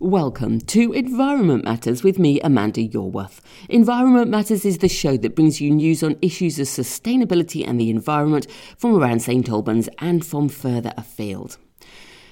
Welcome 0.00 0.60
to 0.62 0.92
Environment 0.92 1.64
Matters 1.64 2.02
with 2.02 2.18
me, 2.18 2.40
Amanda 2.40 2.80
Yorwerth. 2.80 3.38
Environment 3.68 4.28
Matters 4.28 4.64
is 4.64 4.78
the 4.78 4.88
show 4.88 5.16
that 5.16 5.36
brings 5.36 5.60
you 5.60 5.70
news 5.70 6.02
on 6.02 6.16
issues 6.20 6.58
of 6.58 6.66
sustainability 6.66 7.66
and 7.66 7.80
the 7.80 7.90
environment 7.90 8.48
from 8.76 8.96
around 8.96 9.20
St 9.20 9.48
Albans 9.48 9.88
and 10.00 10.26
from 10.26 10.48
further 10.48 10.92
afield. 10.96 11.58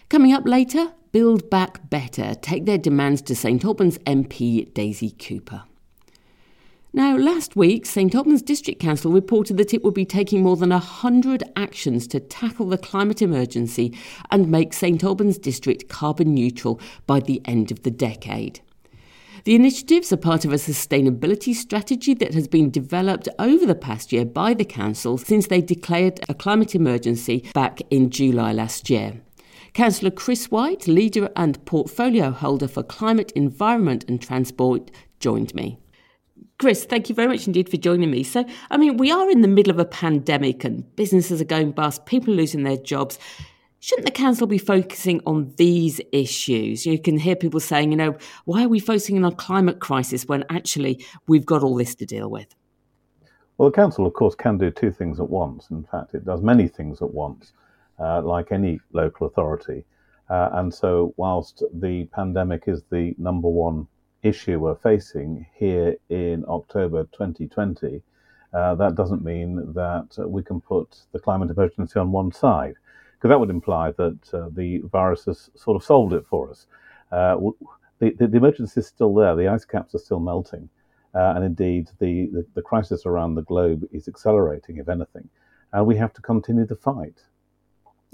Coming 0.08 0.32
up 0.32 0.44
later, 0.44 0.92
Build 1.12 1.48
Back 1.50 1.88
Better 1.88 2.34
take 2.34 2.66
their 2.66 2.78
demands 2.78 3.22
to 3.22 3.36
St 3.36 3.64
Albans 3.64 3.96
MP 3.98 4.74
Daisy 4.74 5.12
Cooper. 5.12 5.62
Now, 6.94 7.16
last 7.16 7.56
week, 7.56 7.86
St 7.86 8.14
Albans 8.14 8.42
District 8.42 8.78
Council 8.78 9.12
reported 9.12 9.56
that 9.56 9.72
it 9.72 9.82
would 9.82 9.94
be 9.94 10.04
taking 10.04 10.42
more 10.42 10.58
than 10.58 10.68
100 10.68 11.42
actions 11.56 12.06
to 12.08 12.20
tackle 12.20 12.66
the 12.66 12.76
climate 12.76 13.22
emergency 13.22 13.96
and 14.30 14.50
make 14.50 14.74
St 14.74 15.02
Albans 15.02 15.38
District 15.38 15.88
carbon 15.88 16.34
neutral 16.34 16.78
by 17.06 17.20
the 17.20 17.40
end 17.46 17.70
of 17.70 17.82
the 17.82 17.90
decade. 17.90 18.60
The 19.44 19.54
initiatives 19.54 20.12
are 20.12 20.18
part 20.18 20.44
of 20.44 20.52
a 20.52 20.56
sustainability 20.56 21.54
strategy 21.54 22.12
that 22.12 22.34
has 22.34 22.46
been 22.46 22.70
developed 22.70 23.26
over 23.38 23.64
the 23.64 23.74
past 23.74 24.12
year 24.12 24.26
by 24.26 24.52
the 24.52 24.66
Council 24.66 25.16
since 25.16 25.46
they 25.46 25.62
declared 25.62 26.20
a 26.28 26.34
climate 26.34 26.74
emergency 26.74 27.48
back 27.54 27.80
in 27.88 28.10
July 28.10 28.52
last 28.52 28.90
year. 28.90 29.22
Councillor 29.72 30.10
Chris 30.10 30.50
White, 30.50 30.86
leader 30.86 31.30
and 31.36 31.64
portfolio 31.64 32.32
holder 32.32 32.68
for 32.68 32.82
climate, 32.82 33.32
environment 33.32 34.04
and 34.06 34.20
transport, 34.20 34.90
joined 35.20 35.54
me. 35.54 35.78
Chris, 36.62 36.84
thank 36.84 37.08
you 37.08 37.14
very 37.16 37.26
much 37.26 37.48
indeed 37.48 37.68
for 37.68 37.76
joining 37.76 38.08
me. 38.08 38.22
So, 38.22 38.44
I 38.70 38.76
mean, 38.76 38.96
we 38.96 39.10
are 39.10 39.28
in 39.28 39.40
the 39.40 39.48
middle 39.48 39.72
of 39.72 39.80
a 39.80 39.84
pandemic 39.84 40.62
and 40.62 40.84
businesses 40.94 41.40
are 41.40 41.44
going 41.44 41.72
bust, 41.72 42.06
people 42.06 42.32
are 42.32 42.36
losing 42.36 42.62
their 42.62 42.76
jobs. 42.76 43.18
Shouldn't 43.80 44.06
the 44.06 44.12
council 44.12 44.46
be 44.46 44.58
focusing 44.58 45.20
on 45.26 45.52
these 45.56 46.00
issues? 46.12 46.86
You 46.86 47.00
can 47.00 47.18
hear 47.18 47.34
people 47.34 47.58
saying, 47.58 47.90
you 47.90 47.96
know, 47.96 48.16
why 48.44 48.64
are 48.64 48.68
we 48.68 48.78
focusing 48.78 49.16
on 49.16 49.32
a 49.32 49.34
climate 49.34 49.80
crisis 49.80 50.26
when 50.26 50.44
actually 50.50 51.04
we've 51.26 51.44
got 51.44 51.64
all 51.64 51.74
this 51.74 51.96
to 51.96 52.06
deal 52.06 52.30
with? 52.30 52.54
Well, 53.58 53.68
the 53.68 53.74
council, 53.74 54.06
of 54.06 54.12
course, 54.12 54.36
can 54.36 54.56
do 54.56 54.70
two 54.70 54.92
things 54.92 55.18
at 55.18 55.28
once. 55.28 55.66
In 55.72 55.82
fact, 55.82 56.14
it 56.14 56.24
does 56.24 56.42
many 56.42 56.68
things 56.68 57.02
at 57.02 57.12
once, 57.12 57.54
uh, 57.98 58.22
like 58.22 58.52
any 58.52 58.78
local 58.92 59.26
authority. 59.26 59.84
Uh, 60.30 60.50
and 60.52 60.72
so, 60.72 61.12
whilst 61.16 61.64
the 61.74 62.04
pandemic 62.12 62.68
is 62.68 62.84
the 62.92 63.16
number 63.18 63.48
one 63.48 63.88
issue 64.22 64.58
we're 64.58 64.74
facing 64.76 65.46
here 65.54 65.96
in 66.08 66.44
October 66.48 67.04
2020, 67.12 68.02
uh, 68.52 68.74
that 68.74 68.94
doesn't 68.94 69.24
mean 69.24 69.56
that 69.72 70.08
we 70.28 70.42
can 70.42 70.60
put 70.60 70.96
the 71.12 71.18
climate 71.18 71.50
emergency 71.50 71.98
on 71.98 72.12
one 72.12 72.30
side, 72.30 72.74
because 73.14 73.28
that 73.28 73.40
would 73.40 73.50
imply 73.50 73.90
that 73.92 74.18
uh, 74.34 74.48
the 74.52 74.78
virus 74.92 75.24
has 75.24 75.50
sort 75.56 75.76
of 75.76 75.84
solved 75.84 76.12
it 76.12 76.26
for 76.26 76.50
us. 76.50 76.66
Uh, 77.10 77.36
the, 77.98 78.10
the, 78.10 78.26
the, 78.26 78.36
emergency 78.36 78.80
is 78.80 78.86
still 78.86 79.14
there, 79.14 79.34
the 79.34 79.48
ice 79.48 79.64
caps 79.64 79.94
are 79.94 79.98
still 79.98 80.20
melting, 80.20 80.68
uh, 81.14 81.32
and 81.36 81.44
indeed 81.44 81.88
the, 81.98 82.26
the, 82.26 82.46
the 82.54 82.62
crisis 82.62 83.06
around 83.06 83.34
the 83.34 83.42
globe 83.42 83.86
is 83.92 84.08
accelerating, 84.08 84.76
if 84.76 84.88
anything, 84.88 85.28
and 85.72 85.86
we 85.86 85.96
have 85.96 86.12
to 86.12 86.22
continue 86.22 86.66
the 86.66 86.76
fight. 86.76 87.22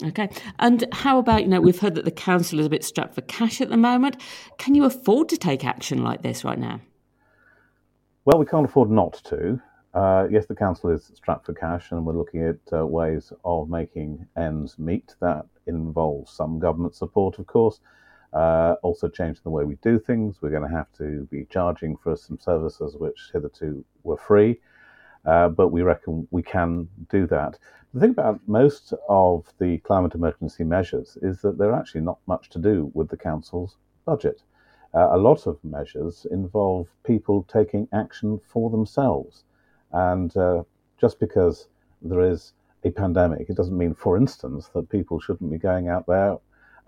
Okay. 0.04 0.28
And 0.58 0.84
how 0.92 1.18
about, 1.18 1.42
you 1.42 1.48
know, 1.48 1.60
we've 1.60 1.78
heard 1.78 1.96
that 1.96 2.04
the 2.04 2.12
council 2.12 2.60
is 2.60 2.66
a 2.66 2.70
bit 2.70 2.84
strapped 2.84 3.14
for 3.14 3.22
cash 3.22 3.60
at 3.60 3.68
the 3.68 3.77
moment. 3.77 4.16
Can 4.56 4.74
you 4.74 4.84
afford 4.84 5.28
to 5.30 5.36
take 5.36 5.64
action 5.64 6.04
like 6.04 6.22
this 6.22 6.44
right 6.44 6.58
now? 6.58 6.80
Well, 8.24 8.38
we 8.38 8.46
can't 8.46 8.64
afford 8.64 8.91
not 8.91 9.20
to. 9.24 9.60
Uh, 9.94 10.28
yes, 10.30 10.46
the 10.46 10.54
council 10.54 10.91
is 10.91 11.10
strapped 11.14 11.46
for 11.46 11.54
cash, 11.54 11.91
and 11.91 12.04
we're 12.04 12.12
looking 12.12 12.44
at 12.44 12.58
uh, 12.72 12.86
ways 12.86 13.32
of 13.44 13.69
making 13.69 14.26
ends 14.36 14.78
meet. 14.78 15.16
That 15.20 15.46
involves 15.66 16.30
some 16.30 16.58
government 16.58 16.94
support, 16.94 17.38
of 17.38 17.46
course. 17.46 17.80
Uh, 18.32 18.74
also, 18.82 19.08
changing 19.08 19.41
the 19.42 19.50
way 19.50 19.64
we 19.64 19.76
do 19.76 19.98
things. 19.98 20.36
We're 20.42 20.50
going 20.50 20.69
to 20.69 20.76
have 20.76 20.92
to 20.98 21.26
be 21.30 21.46
charging 21.50 21.96
for 21.96 22.14
some 22.16 22.38
services 22.38 22.96
which 22.96 23.30
hitherto 23.32 23.84
were 24.04 24.19
free, 24.19 24.60
uh, 25.27 25.48
but 25.48 25.69
we 25.69 25.83
reckon 25.83 26.27
we 26.30 26.42
can 26.42 26.88
do 27.10 27.26
that. 27.26 27.59
The 27.94 28.00
thing 28.00 28.10
about 28.10 28.41
most 28.47 28.92
of 29.09 29.53
the 29.59 29.78
climate 29.78 30.15
emergency 30.15 30.65
measures 30.65 31.16
is 31.22 31.41
that 31.41 31.56
they're 31.59 31.75
actually 31.75 32.03
not 32.03 32.19
much 32.26 32.50
to 32.50 32.59
do 32.59 32.91
with 32.94 33.09
the 33.09 33.16
council's 33.16 33.76
budget. 34.04 34.42
Uh, 34.94 35.09
a 35.10 35.19
lot 35.19 35.47
of 35.47 35.62
measures 35.65 36.26
involve 36.31 36.88
people 37.04 37.44
taking 37.44 37.88
action 37.92 38.41
for 38.47 38.70
themselves. 38.70 39.44
And 39.92 40.34
uh, 40.37 40.65
just 41.00 41.19
because 41.19 41.69
there 42.03 42.21
is 42.21 42.53
a 42.84 42.91
pandemic, 42.91 43.48
it 43.48 43.56
doesn't 43.56 43.76
mean, 43.76 43.94
for 43.94 44.16
instance, 44.16 44.69
that 44.75 44.88
people 44.88 45.19
shouldn't 45.19 45.50
be 45.50 45.59
going 45.59 45.88
out 45.88 46.06
there 46.06 46.38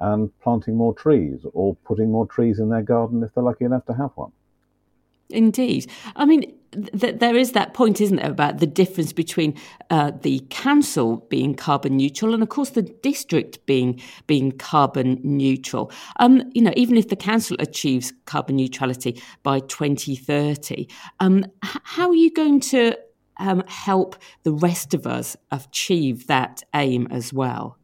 and 0.00 0.38
planting 0.40 0.76
more 0.76 0.94
trees 0.94 1.44
or 1.52 1.76
putting 1.84 2.10
more 2.10 2.26
trees 2.26 2.58
in 2.58 2.70
their 2.70 2.82
garden 2.82 3.22
if 3.22 3.34
they're 3.34 3.44
lucky 3.44 3.64
enough 3.64 3.84
to 3.86 3.94
have 3.94 4.10
one. 4.14 4.32
Indeed. 5.32 5.90
I 6.16 6.24
mean, 6.24 6.52
th- 6.72 7.18
there 7.18 7.36
is 7.36 7.52
that 7.52 7.74
point, 7.74 8.00
isn't 8.00 8.16
there, 8.16 8.30
about 8.30 8.58
the 8.58 8.66
difference 8.66 9.12
between 9.12 9.54
uh, 9.90 10.12
the 10.22 10.44
council 10.50 11.26
being 11.28 11.54
carbon 11.54 11.96
neutral 11.96 12.34
and, 12.34 12.42
of 12.42 12.48
course, 12.48 12.70
the 12.70 12.82
district 12.82 13.64
being 13.66 14.00
being 14.26 14.52
carbon 14.52 15.20
neutral. 15.22 15.90
Um, 16.18 16.50
you 16.54 16.62
know, 16.62 16.72
even 16.76 16.96
if 16.96 17.08
the 17.08 17.16
council 17.16 17.56
achieves 17.58 18.12
carbon 18.26 18.56
neutrality 18.56 19.22
by 19.42 19.60
2030, 19.60 20.88
um, 21.20 21.44
h- 21.64 21.80
how 21.84 22.08
are 22.08 22.14
you 22.14 22.32
going 22.32 22.60
to 22.60 22.96
um, 23.38 23.64
help 23.66 24.16
the 24.42 24.52
rest 24.52 24.94
of 24.94 25.06
us 25.06 25.36
achieve 25.50 26.26
that 26.26 26.62
aim 26.74 27.08
as 27.10 27.32
well? 27.32 27.78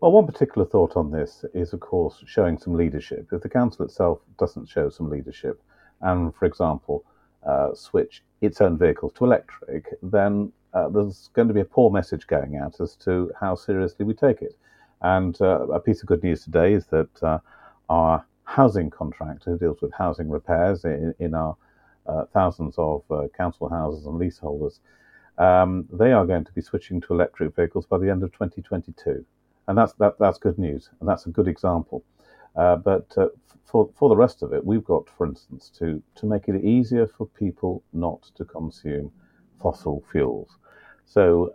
Well, 0.00 0.12
one 0.12 0.26
particular 0.26 0.66
thought 0.66 0.96
on 0.96 1.10
this 1.10 1.46
is, 1.54 1.72
of 1.72 1.80
course, 1.80 2.22
showing 2.26 2.58
some 2.58 2.74
leadership. 2.74 3.28
If 3.32 3.40
the 3.40 3.48
council 3.48 3.86
itself 3.86 4.18
doesn't 4.38 4.68
show 4.68 4.90
some 4.90 5.08
leadership, 5.08 5.62
and, 6.04 6.34
for 6.34 6.44
example, 6.44 7.04
uh, 7.44 7.74
switch 7.74 8.22
its 8.40 8.60
own 8.60 8.78
vehicles 8.78 9.12
to 9.14 9.24
electric, 9.24 9.86
then 10.02 10.52
uh, 10.72 10.88
there's 10.88 11.30
going 11.34 11.48
to 11.48 11.54
be 11.54 11.60
a 11.60 11.64
poor 11.64 11.90
message 11.90 12.26
going 12.26 12.56
out 12.56 12.80
as 12.80 12.96
to 12.96 13.30
how 13.38 13.54
seriously 13.54 14.04
we 14.04 14.14
take 14.14 14.42
it. 14.42 14.56
And 15.02 15.38
uh, 15.40 15.66
a 15.68 15.80
piece 15.80 16.02
of 16.02 16.08
good 16.08 16.22
news 16.22 16.44
today 16.44 16.72
is 16.74 16.86
that 16.86 17.22
uh, 17.22 17.38
our 17.88 18.24
housing 18.44 18.90
contractor, 18.90 19.52
who 19.52 19.58
deals 19.58 19.80
with 19.80 19.92
housing 19.92 20.30
repairs 20.30 20.84
in, 20.84 21.14
in 21.18 21.34
our 21.34 21.56
uh, 22.06 22.24
thousands 22.32 22.74
of 22.76 23.02
uh, 23.10 23.28
council 23.36 23.68
houses 23.68 24.06
and 24.06 24.18
leaseholders, 24.18 24.80
um, 25.38 25.86
they 25.92 26.12
are 26.12 26.26
going 26.26 26.44
to 26.44 26.52
be 26.52 26.60
switching 26.60 27.00
to 27.00 27.14
electric 27.14 27.54
vehicles 27.56 27.86
by 27.86 27.98
the 27.98 28.10
end 28.10 28.22
of 28.22 28.32
2022. 28.32 29.24
And 29.66 29.78
that's, 29.78 29.94
that, 29.94 30.18
that's 30.18 30.38
good 30.38 30.58
news, 30.58 30.90
and 31.00 31.08
that's 31.08 31.26
a 31.26 31.30
good 31.30 31.48
example. 31.48 32.04
Uh, 32.56 32.76
but 32.76 33.06
uh, 33.16 33.26
for 33.64 33.90
for 33.94 34.08
the 34.08 34.16
rest 34.16 34.42
of 34.42 34.52
it, 34.52 34.64
we've 34.64 34.84
got, 34.84 35.08
for 35.16 35.26
instance, 35.26 35.70
to 35.78 36.02
to 36.16 36.26
make 36.26 36.48
it 36.48 36.64
easier 36.64 37.06
for 37.06 37.26
people 37.26 37.82
not 37.92 38.22
to 38.36 38.44
consume 38.44 39.10
fossil 39.60 40.04
fuels. 40.12 40.58
So, 41.04 41.54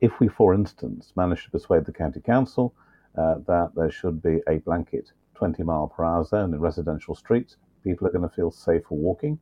if 0.00 0.20
we, 0.20 0.28
for 0.28 0.54
instance, 0.54 1.12
manage 1.16 1.44
to 1.44 1.50
persuade 1.50 1.84
the 1.86 1.92
county 1.92 2.20
council 2.20 2.74
uh, 3.16 3.36
that 3.46 3.72
there 3.74 3.90
should 3.90 4.22
be 4.22 4.40
a 4.48 4.58
blanket 4.58 5.12
20 5.34 5.62
mile 5.62 5.88
per 5.88 6.04
hour 6.04 6.24
zone 6.24 6.52
in 6.54 6.60
residential 6.60 7.14
streets, 7.14 7.56
people 7.82 8.06
are 8.06 8.10
going 8.10 8.28
to 8.28 8.34
feel 8.34 8.50
safer 8.50 8.94
walking. 8.94 9.38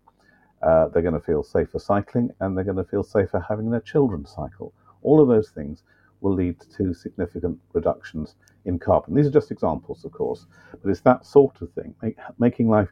Uh, 0.62 0.88
they're 0.88 1.02
going 1.02 1.14
to 1.14 1.20
feel 1.20 1.42
safer 1.42 1.78
cycling, 1.78 2.30
and 2.40 2.56
they're 2.56 2.64
going 2.64 2.76
to 2.76 2.84
feel 2.84 3.02
safer 3.02 3.44
having 3.48 3.70
their 3.70 3.80
children 3.80 4.24
cycle. 4.24 4.72
All 5.02 5.20
of 5.20 5.28
those 5.28 5.50
things 5.50 5.82
will 6.24 6.34
lead 6.34 6.56
to 6.76 6.94
significant 6.94 7.58
reductions 7.74 8.34
in 8.64 8.78
carbon. 8.78 9.14
These 9.14 9.26
are 9.26 9.30
just 9.30 9.50
examples, 9.50 10.04
of 10.04 10.12
course, 10.12 10.46
but 10.82 10.90
it's 10.90 11.00
that 11.02 11.24
sort 11.26 11.60
of 11.60 11.70
thing, 11.72 11.94
make, 12.02 12.16
making 12.38 12.68
life 12.68 12.88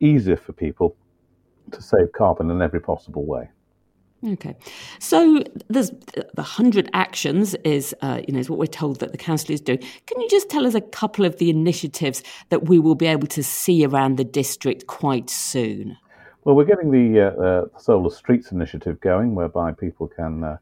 easier 0.00 0.36
for 0.36 0.52
people 0.52 0.96
to 1.72 1.82
save 1.82 2.10
carbon 2.12 2.50
in 2.50 2.62
every 2.62 2.80
possible 2.80 3.24
way. 3.24 3.50
Okay, 4.32 4.54
so 4.98 5.42
there's 5.68 5.92
the 6.34 6.42
hundred 6.42 6.90
actions 6.92 7.54
is 7.64 7.94
uh, 8.02 8.20
you 8.26 8.34
know 8.34 8.40
is 8.40 8.50
what 8.50 8.58
we're 8.58 8.66
told 8.66 9.00
that 9.00 9.12
the 9.12 9.18
council 9.18 9.54
is 9.54 9.62
doing. 9.62 9.78
Can 10.06 10.20
you 10.20 10.28
just 10.28 10.50
tell 10.50 10.66
us 10.66 10.74
a 10.74 10.80
couple 10.82 11.24
of 11.24 11.38
the 11.38 11.48
initiatives 11.48 12.22
that 12.50 12.68
we 12.68 12.78
will 12.78 12.94
be 12.94 13.06
able 13.06 13.28
to 13.28 13.42
see 13.42 13.82
around 13.82 14.18
the 14.18 14.24
district 14.24 14.86
quite 14.86 15.30
soon? 15.30 15.96
Well, 16.44 16.54
we're 16.54 16.66
getting 16.66 16.90
the 16.90 17.20
uh, 17.20 17.42
uh, 17.42 17.78
solar 17.78 18.10
streets 18.10 18.52
initiative 18.52 19.00
going, 19.00 19.34
whereby 19.34 19.72
people 19.72 20.06
can 20.08 20.58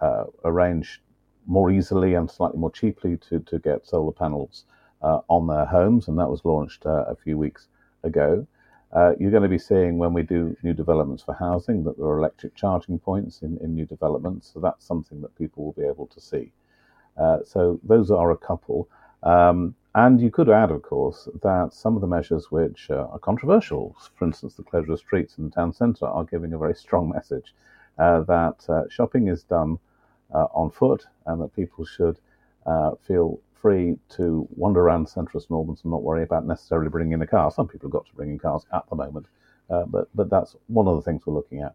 uh, 0.00 0.04
uh, 0.04 0.24
uh, 0.24 0.24
arrange 0.44 1.02
more 1.46 1.70
easily 1.70 2.14
and 2.14 2.30
slightly 2.30 2.58
more 2.58 2.70
cheaply 2.70 3.16
to, 3.16 3.40
to 3.40 3.58
get 3.58 3.86
solar 3.86 4.12
panels 4.12 4.64
uh, 5.02 5.20
on 5.28 5.46
their 5.46 5.64
homes, 5.64 6.08
and 6.08 6.18
that 6.18 6.28
was 6.28 6.44
launched 6.44 6.86
uh, 6.86 7.04
a 7.08 7.16
few 7.16 7.38
weeks 7.38 7.68
ago. 8.02 8.46
Uh, 8.92 9.12
you're 9.18 9.30
going 9.30 9.42
to 9.42 9.48
be 9.48 9.58
seeing 9.58 9.98
when 9.98 10.12
we 10.12 10.22
do 10.22 10.56
new 10.62 10.72
developments 10.72 11.22
for 11.22 11.34
housing 11.34 11.84
that 11.84 11.96
there 11.98 12.06
are 12.06 12.18
electric 12.18 12.54
charging 12.54 12.98
points 12.98 13.42
in, 13.42 13.58
in 13.58 13.74
new 13.74 13.84
developments, 13.84 14.50
so 14.52 14.60
that's 14.60 14.86
something 14.86 15.20
that 15.20 15.36
people 15.36 15.64
will 15.64 15.72
be 15.72 15.86
able 15.86 16.06
to 16.06 16.20
see. 16.20 16.52
Uh, 17.16 17.38
so 17.44 17.78
those 17.82 18.10
are 18.10 18.30
a 18.30 18.36
couple. 18.36 18.88
Um, 19.22 19.74
and 19.94 20.20
you 20.20 20.30
could 20.30 20.48
add, 20.48 20.70
of 20.70 20.82
course, 20.82 21.28
that 21.42 21.72
some 21.72 21.96
of 21.96 22.00
the 22.00 22.06
measures 22.06 22.50
which 22.50 22.90
uh, 22.90 23.06
are 23.10 23.18
controversial, 23.18 23.96
for 24.16 24.26
instance, 24.26 24.54
the 24.54 24.62
closure 24.62 24.92
of 24.92 24.98
streets 24.98 25.38
in 25.38 25.44
the 25.44 25.50
town 25.50 25.72
centre, 25.72 26.06
are 26.06 26.24
giving 26.24 26.52
a 26.52 26.58
very 26.58 26.74
strong 26.74 27.08
message 27.08 27.54
uh, 27.98 28.20
that 28.22 28.86
shopping 28.90 29.28
is 29.28 29.42
done 29.42 29.72
uh, 29.72 29.76
on 30.32 30.70
foot, 30.70 31.06
and 31.26 31.40
that 31.40 31.54
people 31.54 31.84
should 31.84 32.18
uh, 32.66 32.92
feel 33.06 33.40
free 33.54 33.96
to 34.08 34.46
wander 34.54 34.80
around 34.80 35.08
central 35.08 35.42
Albans 35.50 35.80
and 35.82 35.90
not 35.90 36.02
worry 36.02 36.22
about 36.22 36.46
necessarily 36.46 36.88
bringing 36.88 37.12
in 37.12 37.22
a 37.22 37.26
car. 37.26 37.50
Some 37.50 37.66
people 37.66 37.88
have 37.88 37.92
got 37.92 38.06
to 38.06 38.14
bring 38.14 38.30
in 38.30 38.38
cars 38.38 38.64
at 38.72 38.88
the 38.88 38.96
moment, 38.96 39.26
uh, 39.70 39.84
but 39.86 40.08
but 40.14 40.30
that's 40.30 40.56
one 40.68 40.86
of 40.86 40.96
the 40.96 41.02
things 41.02 41.26
we're 41.26 41.34
looking 41.34 41.62
at. 41.62 41.74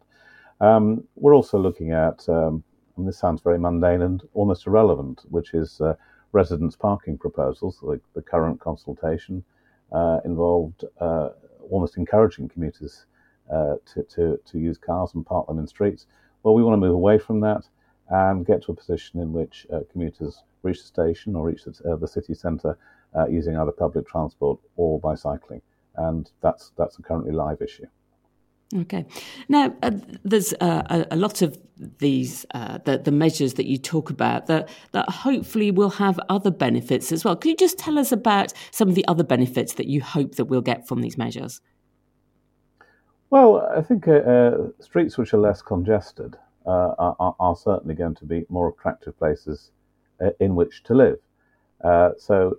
Um, 0.61 1.03
we're 1.15 1.35
also 1.35 1.57
looking 1.57 1.91
at, 1.91 2.27
um, 2.29 2.63
and 2.95 3.07
this 3.07 3.17
sounds 3.17 3.41
very 3.41 3.57
mundane 3.57 4.01
and 4.01 4.23
almost 4.33 4.67
irrelevant, 4.67 5.21
which 5.29 5.53
is 5.53 5.81
uh, 5.81 5.95
residence 6.31 6.75
parking 6.75 7.17
proposals. 7.17 7.79
The, 7.81 7.99
the 8.13 8.21
current 8.21 8.59
consultation 8.59 9.43
uh, 9.91 10.19
involved 10.25 10.85
uh, 11.01 11.29
almost 11.69 11.97
encouraging 11.97 12.49
commuters 12.49 13.05
uh, 13.51 13.75
to, 13.93 14.03
to, 14.03 14.39
to 14.45 14.59
use 14.59 14.77
cars 14.77 15.11
and 15.15 15.25
park 15.25 15.47
them 15.47 15.59
in 15.59 15.67
streets. 15.67 16.05
Well, 16.43 16.53
we 16.53 16.63
want 16.63 16.73
to 16.73 16.85
move 16.85 16.95
away 16.95 17.17
from 17.17 17.41
that 17.41 17.63
and 18.09 18.45
get 18.45 18.63
to 18.63 18.71
a 18.71 18.75
position 18.75 19.19
in 19.19 19.33
which 19.33 19.65
uh, 19.73 19.79
commuters 19.91 20.43
reach 20.61 20.81
the 20.81 20.87
station 20.87 21.35
or 21.35 21.45
reach 21.45 21.63
the, 21.63 21.91
uh, 21.91 21.95
the 21.95 22.07
city 22.07 22.33
centre 22.33 22.77
uh, 23.15 23.27
using 23.27 23.57
either 23.57 23.71
public 23.71 24.07
transport 24.07 24.59
or 24.75 24.99
by 24.99 25.15
cycling. 25.15 25.61
And 25.95 26.29
that's, 26.41 26.71
that's 26.77 26.97
a 26.99 27.01
currently 27.01 27.31
live 27.31 27.61
issue. 27.61 27.85
Okay. 28.75 29.05
Now, 29.49 29.75
uh, 29.83 29.91
there's 30.23 30.53
uh, 30.53 30.83
a, 30.89 31.07
a, 31.11 31.15
lot 31.15 31.43
of 31.43 31.57
these 31.99 32.45
uh, 32.55 32.79
the, 32.79 32.97
the 32.97 33.11
measures 33.11 33.53
that 33.55 33.67
you 33.67 33.77
talk 33.77 34.09
about 34.09 34.47
that 34.47 34.69
that 34.93 35.09
hopefully 35.09 35.69
will 35.69 35.91
have 35.91 36.19
other 36.29 36.49
benefits 36.49 37.11
as 37.11 37.23
well. 37.23 37.35
Could 37.35 37.49
you 37.49 37.55
just 37.55 37.77
tell 37.77 37.99
us 37.99 38.11
about 38.11 38.51
some 38.71 38.89
of 38.89 38.95
the 38.95 39.07
other 39.07 39.23
benefits 39.23 39.73
that 39.73 39.87
you 39.87 40.01
hope 40.01 40.35
that 40.35 40.45
we'll 40.45 40.61
get 40.61 40.87
from 40.87 41.01
these 41.01 41.17
measures? 41.17 41.61
Well, 43.29 43.67
I 43.75 43.81
think 43.81 44.07
uh, 44.07 44.11
uh, 44.11 44.67
streets 44.79 45.17
which 45.17 45.33
are 45.33 45.39
less 45.39 45.61
congested 45.61 46.35
uh, 46.65 46.93
are, 46.97 47.35
are, 47.39 47.55
certainly 47.55 47.95
going 47.95 48.15
to 48.15 48.25
be 48.25 48.45
more 48.49 48.69
attractive 48.69 49.17
places 49.17 49.71
in 50.39 50.55
which 50.55 50.83
to 50.83 50.93
live. 50.93 51.19
so, 52.17 52.57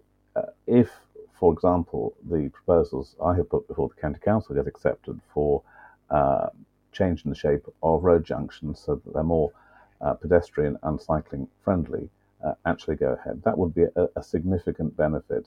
if, 0.66 0.90
for 1.38 1.52
example, 1.52 2.14
the 2.30 2.50
proposals 2.50 3.16
I 3.22 3.34
have 3.36 3.48
put 3.48 3.66
before 3.68 3.88
the 3.88 4.00
county 4.00 4.20
council 4.22 4.54
get 4.54 4.66
accepted 4.66 5.20
for 5.32 5.62
uh, 6.10 6.48
change 6.92 7.24
in 7.24 7.30
the 7.30 7.36
shape 7.36 7.66
of 7.82 8.04
road 8.04 8.24
junctions 8.24 8.80
so 8.80 8.94
that 8.96 9.12
they're 9.14 9.22
more 9.22 9.52
uh, 10.00 10.14
pedestrian 10.14 10.78
and 10.82 11.00
cycling 11.00 11.48
friendly 11.62 12.08
uh, 12.44 12.54
actually 12.66 12.96
go 12.96 13.12
ahead. 13.12 13.42
That 13.44 13.56
would 13.58 13.74
be 13.74 13.84
a, 13.96 14.08
a 14.16 14.22
significant 14.22 14.96
benefit, 14.96 15.46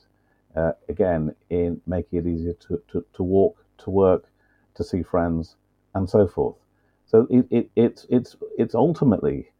uh, 0.56 0.72
again, 0.88 1.34
in 1.50 1.80
making 1.86 2.18
it 2.18 2.26
easier 2.26 2.54
to, 2.54 2.82
to, 2.92 3.04
to, 3.14 3.22
walk, 3.22 3.64
to 3.78 3.90
work, 3.90 4.24
to 4.74 4.84
see 4.84 5.02
friends, 5.02 5.56
and 5.94 6.08
so 6.08 6.26
forth. 6.26 6.56
So 7.08 7.26
it, 7.30 7.46
it, 7.50 7.70
it's, 7.74 8.06
it's, 8.10 8.36
it's 8.56 8.74
ultimately 8.74 9.50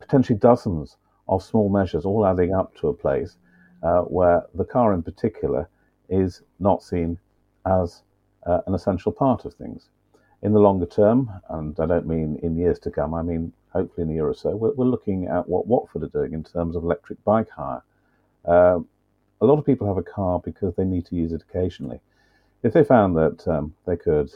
potentially 0.00 0.38
dozens 0.38 0.96
of 1.28 1.42
small 1.42 1.68
measures 1.68 2.04
all 2.04 2.26
adding 2.26 2.54
up 2.54 2.76
to 2.76 2.88
a 2.88 2.94
place 2.94 3.36
uh, 3.82 4.02
where 4.02 4.44
the 4.54 4.64
car 4.64 4.92
in 4.92 5.02
particular 5.02 5.68
is 6.08 6.42
not 6.60 6.82
seen 6.82 7.18
as 7.64 8.02
uh, 8.46 8.60
an 8.66 8.74
essential 8.74 9.12
part 9.12 9.44
of 9.44 9.54
things 9.54 9.88
in 10.42 10.52
the 10.52 10.60
longer 10.60 10.86
term, 10.86 11.30
and 11.50 11.78
I 11.80 11.86
don't 11.86 12.06
mean 12.06 12.38
in 12.42 12.56
years 12.56 12.78
to 12.80 12.90
come, 12.90 13.14
I 13.14 13.22
mean 13.22 13.52
hopefully 13.72 14.04
in 14.04 14.10
a 14.10 14.14
year 14.14 14.28
or 14.28 14.34
so, 14.34 14.54
we're, 14.54 14.72
we're 14.72 14.86
looking 14.86 15.26
at 15.26 15.48
what 15.48 15.66
Watford 15.66 16.02
are 16.02 16.08
doing 16.08 16.32
in 16.32 16.44
terms 16.44 16.76
of 16.76 16.84
electric 16.84 17.22
bike 17.24 17.50
hire. 17.50 17.82
Uh, 18.44 18.80
a 19.40 19.46
lot 19.46 19.58
of 19.58 19.66
people 19.66 19.86
have 19.86 19.98
a 19.98 20.02
car 20.02 20.40
because 20.40 20.74
they 20.74 20.84
need 20.84 21.04
to 21.06 21.14
use 21.14 21.32
it 21.32 21.42
occasionally. 21.48 22.00
If 22.62 22.72
they 22.72 22.84
found 22.84 23.16
that 23.16 23.46
um, 23.48 23.74
they 23.86 23.96
could 23.96 24.30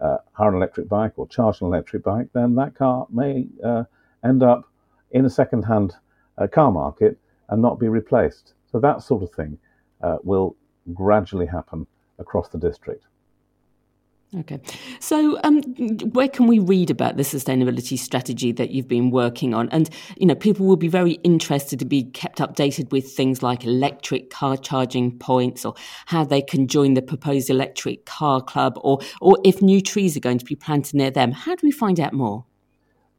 uh, 0.00 0.18
hire 0.32 0.50
an 0.50 0.56
electric 0.56 0.88
bike 0.88 1.12
or 1.16 1.26
charge 1.28 1.60
an 1.60 1.66
electric 1.66 2.02
bike, 2.02 2.28
then 2.32 2.54
that 2.56 2.74
car 2.74 3.06
may 3.10 3.46
uh, 3.64 3.84
end 4.24 4.42
up 4.42 4.70
in 5.10 5.24
a 5.24 5.30
second-hand 5.30 5.94
uh, 6.38 6.46
car 6.46 6.72
market 6.72 7.18
and 7.48 7.62
not 7.62 7.78
be 7.78 7.88
replaced. 7.88 8.54
So 8.70 8.80
that 8.80 9.02
sort 9.02 9.22
of 9.22 9.30
thing 9.32 9.58
uh, 10.02 10.18
will 10.22 10.56
gradually 10.92 11.46
happen 11.46 11.86
across 12.18 12.48
the 12.48 12.58
district. 12.58 13.04
Okay. 14.40 14.60
So, 14.98 15.38
um, 15.44 15.62
where 16.12 16.28
can 16.28 16.48
we 16.48 16.58
read 16.58 16.90
about 16.90 17.16
the 17.16 17.22
sustainability 17.22 17.96
strategy 17.96 18.50
that 18.52 18.70
you've 18.70 18.88
been 18.88 19.10
working 19.10 19.54
on? 19.54 19.68
And, 19.68 19.88
you 20.16 20.26
know, 20.26 20.34
people 20.34 20.66
will 20.66 20.76
be 20.76 20.88
very 20.88 21.12
interested 21.22 21.78
to 21.78 21.84
be 21.84 22.04
kept 22.04 22.38
updated 22.38 22.90
with 22.90 23.12
things 23.12 23.42
like 23.42 23.64
electric 23.64 24.30
car 24.30 24.56
charging 24.56 25.16
points 25.18 25.64
or 25.64 25.74
how 26.06 26.24
they 26.24 26.42
can 26.42 26.66
join 26.66 26.94
the 26.94 27.02
proposed 27.02 27.48
electric 27.48 28.06
car 28.06 28.40
club 28.40 28.78
or, 28.82 28.98
or 29.20 29.38
if 29.44 29.62
new 29.62 29.80
trees 29.80 30.16
are 30.16 30.20
going 30.20 30.38
to 30.38 30.44
be 30.44 30.56
planted 30.56 30.94
near 30.94 31.10
them. 31.10 31.30
How 31.30 31.54
do 31.54 31.60
we 31.64 31.70
find 31.70 32.00
out 32.00 32.12
more? 32.12 32.44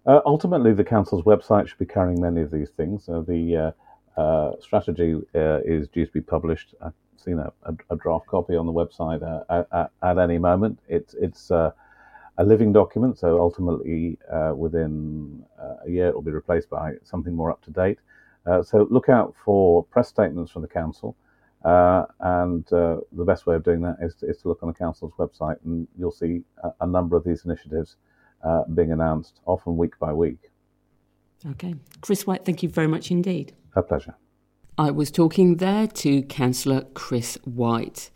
Uh, 0.05 0.19
ultimately, 0.25 0.73
the 0.73 0.83
council's 0.83 1.23
website 1.23 1.67
should 1.67 1.79
be 1.79 1.85
carrying 1.85 2.19
many 2.19 2.41
of 2.41 2.51
these 2.51 2.69
things. 2.71 3.07
Uh, 3.07 3.21
the 3.21 3.73
uh, 4.17 4.19
uh 4.19 4.51
strategy 4.61 5.15
uh, 5.33 5.59
is 5.65 5.87
due 5.89 6.05
to 6.05 6.11
be 6.11 6.21
published 6.21 6.75
seen 7.25 7.39
a, 7.39 7.51
a, 7.63 7.75
a 7.89 7.95
draft 7.97 8.27
copy 8.27 8.55
on 8.55 8.65
the 8.65 8.71
website 8.71 9.21
uh, 9.23 9.63
at, 9.71 9.91
at, 10.01 10.17
any 10.17 10.37
moment. 10.37 10.79
It's 10.87 11.13
it's 11.15 11.51
uh, 11.51 11.71
a 12.37 12.45
living 12.45 12.71
document, 12.71 13.17
so 13.17 13.39
ultimately 13.39 14.17
uh, 14.31 14.53
within 14.55 15.43
uh, 15.59 15.85
a 15.85 15.89
year 15.89 16.07
it 16.07 16.15
will 16.15 16.21
be 16.21 16.31
replaced 16.31 16.69
by 16.69 16.93
something 17.03 17.33
more 17.33 17.51
up 17.51 17.61
to 17.63 17.71
date. 17.71 17.99
Uh, 18.45 18.61
so 18.61 18.87
look 18.91 19.09
out 19.09 19.33
for 19.43 19.83
press 19.85 20.07
statements 20.07 20.51
from 20.51 20.61
the 20.61 20.67
council. 20.67 21.15
Uh, 21.63 22.05
and 22.19 22.63
the 22.67 23.25
best 23.25 23.47
way 23.47 23.55
of 23.55 23.63
doing 23.63 23.81
that 23.81 23.97
is 23.99 24.13
to, 24.13 24.29
is 24.29 24.37
to, 24.37 24.47
look 24.47 24.61
on 24.61 24.67
the 24.67 24.75
council's 24.75 25.13
website, 25.17 25.57
and 25.65 25.87
you'll 25.97 26.11
see 26.11 26.43
a, 26.63 26.69
a 26.81 26.87
number 26.87 27.17
of 27.17 27.23
these 27.23 27.43
initiatives 27.43 27.95
being 28.75 28.91
announced, 28.91 29.39
often 29.47 29.75
week 29.75 29.97
by 29.97 30.13
week. 30.13 30.51
Okay. 31.49 31.73
Chris 32.01 32.27
White, 32.27 32.45
thank 32.45 32.61
you 32.61 32.69
very 32.69 32.87
much 32.87 33.09
indeed. 33.09 33.53
A 33.75 33.81
pleasure. 33.81 34.15
I 34.77 34.91
was 34.91 35.09
talking 35.09 35.55
there 35.55 35.87
to 35.87 36.21
Councillor 36.23 36.83
Chris 36.93 37.37
White. 37.45 38.11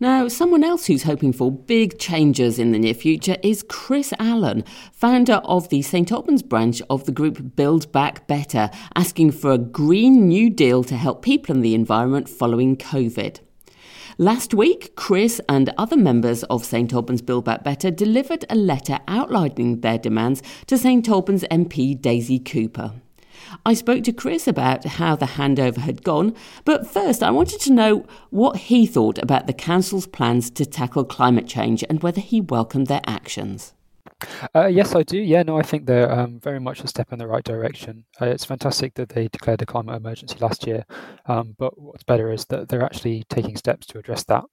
Now, 0.00 0.26
someone 0.26 0.64
else 0.64 0.86
who's 0.86 1.04
hoping 1.04 1.32
for 1.32 1.52
big 1.52 2.00
changes 2.00 2.58
in 2.58 2.72
the 2.72 2.80
near 2.80 2.94
future 2.94 3.36
is 3.44 3.64
Chris 3.68 4.12
Allen, 4.18 4.64
founder 4.92 5.34
of 5.44 5.68
the 5.68 5.82
St 5.82 6.10
Albans 6.10 6.42
branch 6.42 6.82
of 6.90 7.04
the 7.04 7.12
group 7.12 7.54
Build 7.54 7.92
Back 7.92 8.26
Better, 8.26 8.70
asking 8.96 9.30
for 9.30 9.52
a 9.52 9.58
Green 9.58 10.26
New 10.26 10.50
Deal 10.50 10.82
to 10.82 10.96
help 10.96 11.22
people 11.22 11.54
and 11.54 11.64
the 11.64 11.76
environment 11.76 12.28
following 12.28 12.76
COVID. 12.76 13.38
Last 14.18 14.52
week, 14.52 14.96
Chris 14.96 15.40
and 15.48 15.72
other 15.78 15.96
members 15.96 16.42
of 16.44 16.64
St 16.64 16.92
Albans 16.92 17.22
Build 17.22 17.44
Back 17.44 17.62
Better 17.62 17.92
delivered 17.92 18.44
a 18.50 18.56
letter 18.56 18.98
outlining 19.06 19.80
their 19.80 19.98
demands 19.98 20.42
to 20.66 20.76
St 20.76 21.08
Albans 21.08 21.44
MP 21.52 22.00
Daisy 22.00 22.40
Cooper. 22.40 22.94
I 23.64 23.74
spoke 23.74 24.04
to 24.04 24.12
Chris 24.12 24.46
about 24.46 24.84
how 24.84 25.16
the 25.16 25.26
handover 25.26 25.78
had 25.78 26.02
gone, 26.02 26.34
but 26.64 26.86
first 26.86 27.22
I 27.22 27.30
wanted 27.30 27.60
to 27.62 27.72
know 27.72 28.06
what 28.30 28.56
he 28.56 28.86
thought 28.86 29.18
about 29.18 29.46
the 29.46 29.52
Council's 29.52 30.06
plans 30.06 30.50
to 30.50 30.66
tackle 30.66 31.04
climate 31.04 31.46
change 31.46 31.84
and 31.88 32.02
whether 32.02 32.20
he 32.20 32.40
welcomed 32.40 32.86
their 32.86 33.02
actions. 33.06 33.72
Uh, 34.54 34.66
yes, 34.66 34.94
I 34.94 35.02
do. 35.02 35.18
Yeah, 35.18 35.42
no, 35.42 35.58
I 35.58 35.62
think 35.62 35.86
they're 35.86 36.10
um, 36.10 36.40
very 36.40 36.60
much 36.60 36.82
a 36.82 36.88
step 36.88 37.12
in 37.12 37.18
the 37.18 37.26
right 37.26 37.44
direction. 37.44 38.04
Uh, 38.20 38.26
it's 38.26 38.44
fantastic 38.44 38.94
that 38.94 39.08
they 39.10 39.28
declared 39.28 39.62
a 39.62 39.66
climate 39.66 39.96
emergency 39.96 40.36
last 40.40 40.66
year, 40.66 40.84
um, 41.26 41.54
but 41.58 41.78
what's 41.80 42.02
better 42.04 42.30
is 42.30 42.44
that 42.46 42.68
they're 42.68 42.84
actually 42.84 43.24
taking 43.28 43.56
steps 43.56 43.86
to 43.86 43.98
address 43.98 44.24
that. 44.24 44.44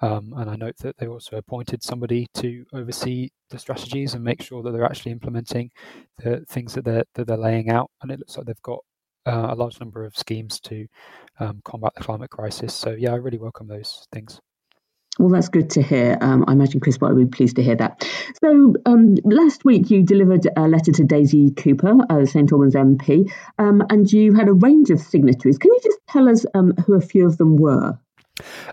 Um, 0.00 0.34
and 0.36 0.50
I 0.50 0.56
note 0.56 0.76
that 0.78 0.96
they 0.98 1.06
also 1.06 1.36
appointed 1.36 1.82
somebody 1.82 2.26
to 2.34 2.64
oversee 2.72 3.30
the 3.50 3.58
strategies 3.58 4.14
and 4.14 4.24
make 4.24 4.42
sure 4.42 4.62
that 4.62 4.72
they're 4.72 4.84
actually 4.84 5.12
implementing 5.12 5.70
the 6.18 6.44
things 6.48 6.74
that 6.74 6.84
they're 6.84 7.04
that 7.14 7.26
they're 7.26 7.36
laying 7.36 7.70
out. 7.70 7.90
And 8.02 8.10
it 8.10 8.18
looks 8.18 8.36
like 8.36 8.46
they've 8.46 8.62
got 8.62 8.80
uh, 9.26 9.48
a 9.50 9.54
large 9.54 9.80
number 9.80 10.04
of 10.04 10.16
schemes 10.16 10.60
to 10.60 10.86
um, 11.40 11.60
combat 11.64 11.92
the 11.96 12.04
climate 12.04 12.30
crisis. 12.30 12.74
So 12.74 12.90
yeah, 12.92 13.12
I 13.12 13.16
really 13.16 13.38
welcome 13.38 13.68
those 13.68 14.06
things. 14.12 14.40
Well, 15.18 15.28
that's 15.28 15.48
good 15.48 15.70
to 15.70 15.82
hear. 15.82 16.16
Um, 16.20 16.44
I 16.46 16.52
imagine 16.52 16.80
Chris 16.80 16.96
White 16.96 17.14
would 17.14 17.30
be 17.30 17.36
pleased 17.36 17.56
to 17.56 17.62
hear 17.62 17.76
that. 17.76 18.08
So, 18.42 18.74
um, 18.86 19.16
last 19.24 19.64
week 19.64 19.90
you 19.90 20.02
delivered 20.02 20.48
a 20.56 20.68
letter 20.68 20.92
to 20.92 21.04
Daisy 21.04 21.50
Cooper, 21.50 21.94
uh, 22.08 22.24
St 22.24 22.50
Albans 22.50 22.74
MP, 22.74 23.30
um, 23.58 23.82
and 23.90 24.10
you 24.10 24.32
had 24.32 24.48
a 24.48 24.52
range 24.52 24.90
of 24.90 25.00
signatories. 25.00 25.58
Can 25.58 25.72
you 25.72 25.80
just 25.82 25.98
tell 26.08 26.28
us 26.28 26.46
um, 26.54 26.72
who 26.86 26.94
a 26.94 27.00
few 27.00 27.26
of 27.26 27.36
them 27.38 27.56
were? 27.56 27.98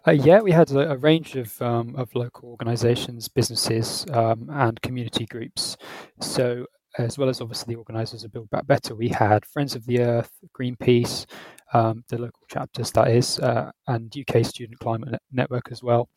Uh, 0.07 0.11
yeah, 0.11 0.39
we 0.39 0.51
had 0.51 0.71
a, 0.71 0.91
a 0.91 0.97
range 0.97 1.35
of 1.35 1.61
um, 1.61 1.95
of 1.95 2.13
local 2.15 2.49
organisations, 2.49 3.27
businesses, 3.27 4.05
um, 4.13 4.49
and 4.51 4.81
community 4.81 5.25
groups. 5.25 5.75
So, 6.21 6.67
as 6.97 7.17
well 7.17 7.29
as 7.29 7.41
obviously 7.41 7.73
the 7.73 7.79
organisers 7.79 8.23
of 8.23 8.31
Build 8.31 8.49
Back 8.49 8.65
Better, 8.65 8.95
we 8.95 9.09
had 9.09 9.45
Friends 9.45 9.75
of 9.75 9.85
the 9.85 10.01
Earth, 10.01 10.31
Greenpeace, 10.57 11.25
um, 11.73 12.03
the 12.07 12.17
local 12.17 12.43
chapters, 12.47 12.91
that 12.91 13.09
is, 13.09 13.39
uh, 13.39 13.71
and 13.87 14.15
UK 14.15 14.43
Student 14.43 14.79
Climate 14.79 15.21
Network 15.31 15.71
as 15.71 15.83
well. 15.83 16.09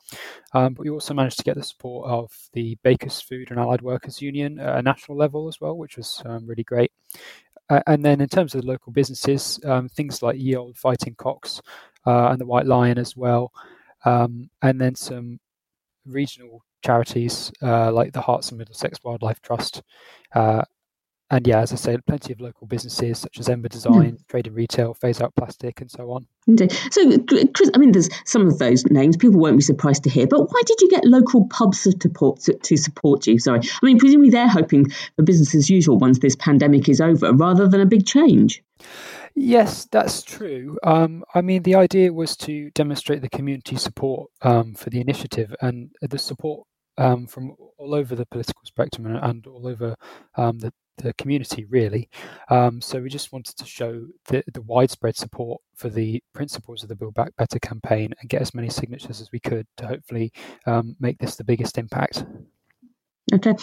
Um, 0.55 0.75
but 0.75 0.85
we 0.85 0.91
also 0.91 1.13
managed 1.13 1.39
to 1.39 1.45
get 1.45 1.57
the 1.57 1.63
support 1.63 2.09
of 2.09 2.33
the 2.53 2.79
Bakers 2.83 3.21
Food 3.21 3.51
and 3.51 3.59
Allied 3.59 3.83
Workers 3.83 4.23
Union 4.23 4.59
at 4.59 4.79
a 4.79 4.83
national 4.83 5.19
level 5.19 5.49
as 5.49 5.61
well, 5.61 5.77
which 5.77 5.97
was 5.97 6.23
um, 6.25 6.47
really 6.47 6.65
great. 6.65 6.93
Uh, 7.69 7.83
and 7.87 8.05
then 8.05 8.21
in 8.21 8.29
terms 8.29 8.55
of 8.55 8.63
the 8.63 8.67
local 8.67 8.93
businesses, 8.93 9.61
um, 9.65 9.89
things 9.89 10.23
like 10.23 10.39
Ye 10.39 10.57
Olde 10.57 10.77
Fighting 10.77 11.15
Cocks 11.17 11.61
uh, 12.07 12.29
and 12.29 12.41
the 12.41 12.47
White 12.47 12.67
Lion 12.67 12.99
as 12.99 13.17
well, 13.17 13.53
um, 14.05 14.49
and 14.63 14.81
then 14.81 14.95
some 14.95 15.39
regional 16.07 16.65
charities 16.83 17.53
uh, 17.63 17.93
like 17.93 18.13
the 18.13 18.21
Herts 18.21 18.51
and 18.51 18.59
Middlesex 18.59 18.99
Wildlife 19.05 19.41
Trust 19.41 19.83
uh, 20.35 20.63
and 21.33 21.47
yeah, 21.47 21.61
as 21.61 21.73
I 21.73 21.77
said, 21.77 22.05
plenty 22.07 22.33
of 22.33 22.41
local 22.41 22.67
businesses 22.67 23.21
such 23.21 23.39
as 23.39 23.49
Ember 23.49 23.69
Design, 23.69 24.17
yeah. 24.17 24.23
Trade 24.29 24.49
and 24.49 24.57
Retail, 24.57 24.95
Phase 24.95 25.21
Out 25.21 25.33
Plastic, 25.37 25.81
and 25.81 25.89
so 25.89 26.11
on. 26.11 26.27
Indeed. 26.49 26.73
So, 26.91 27.19
Chris, 27.55 27.71
I 27.73 27.79
mean, 27.79 27.93
there's 27.93 28.11
some 28.25 28.49
of 28.49 28.59
those 28.59 28.85
names 28.87 29.17
people 29.17 29.39
won't 29.39 29.57
be 29.57 29.63
surprised 29.63 30.03
to 30.05 30.11
hear, 30.11 30.27
but 30.27 30.41
why 30.41 30.61
did 30.67 30.81
you 30.81 30.91
get 30.91 31.05
local 31.05 31.47
pubs 31.47 31.85
to 31.85 31.93
support, 31.93 32.41
to, 32.41 32.55
to 32.55 32.77
support 32.77 33.29
you? 33.29 33.39
Sorry. 33.39 33.61
I 33.61 33.87
mean, 33.87 33.99
presumably 33.99 34.31
they're 34.31 34.49
hoping 34.49 34.91
for 35.15 35.23
business 35.23 35.55
as 35.55 35.71
usual 35.71 35.99
once 35.99 36.19
this 36.19 36.35
pandemic 36.35 36.89
is 36.89 37.01
over 37.01 37.33
rather 37.33 37.69
than 37.69 37.81
a 37.81 37.87
big 37.87 38.07
change. 38.07 38.65
Yes, 39.35 39.87
that's 39.91 40.23
true. 40.23 40.77
Um, 40.83 41.25
I 41.35 41.41
mean, 41.41 41.63
the 41.63 41.77
idea 41.77 42.13
was 42.13 42.37
to 42.39 42.71
demonstrate 42.71 43.23
the 43.23 43.31
community 43.31 43.77
support 43.77 44.31
um, 44.43 44.75
for 44.75 44.91
the 44.91 45.01
initiative, 45.01 45.55
and 45.61 45.91
the 46.03 46.19
support 46.19 46.67
um, 46.99 47.27
from 47.27 47.55
all 47.79 47.95
over 47.95 48.15
the 48.15 48.27
political 48.27 48.63
spectrum 48.65 49.07
and, 49.07 49.47
all 49.47 49.67
over 49.67 49.97
um, 50.37 50.59
the, 50.59 50.73
the 50.99 51.15
community, 51.15 51.65
really. 51.65 52.11
Um, 52.51 52.81
so 52.81 53.01
we 53.01 53.09
just 53.09 53.33
wanted 53.33 53.57
to 53.57 53.65
show 53.65 54.05
the, 54.27 54.45
the 54.53 54.63
widespread 54.63 55.17
support 55.17 55.61
for 55.75 55.89
the 55.89 56.23
principles 56.35 56.83
of 56.83 56.89
the 56.89 56.97
Build 56.97 57.15
Back 57.15 57.35
Better 57.37 57.59
campaign 57.59 58.13
and 58.21 58.29
get 58.29 58.43
as 58.43 58.55
many 58.55 58.69
signatures 58.69 59.21
as 59.21 59.33
we 59.33 59.41
could 59.41 59.67
to 59.79 59.87
hopefully 59.87 60.33
um, 60.67 60.97
make 61.01 61.19
this 61.19 61.37
the 61.37 61.45
biggest 61.45 61.79
impact. 61.79 62.25
Okay. 63.33 63.55